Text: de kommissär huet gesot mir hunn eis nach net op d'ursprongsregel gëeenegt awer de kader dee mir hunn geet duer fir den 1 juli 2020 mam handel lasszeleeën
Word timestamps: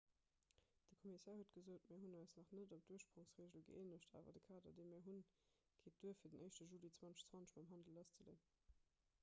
de 0.91 0.95
kommissär 1.01 1.33
huet 1.39 1.51
gesot 1.57 1.83
mir 1.89 1.99
hunn 2.05 2.15
eis 2.21 2.31
nach 2.39 2.53
net 2.59 2.73
op 2.77 2.87
d'ursprongsregel 2.87 3.65
gëeenegt 3.67 4.17
awer 4.21 4.37
de 4.39 4.41
kader 4.49 4.75
dee 4.79 4.87
mir 4.93 5.05
hunn 5.09 5.21
geet 5.83 6.01
duer 6.05 6.19
fir 6.23 6.33
den 6.37 6.47
1 6.49 6.59
juli 6.71 6.91
2020 7.03 7.53
mam 7.59 7.69
handel 7.75 8.01
lasszeleeën 8.01 8.45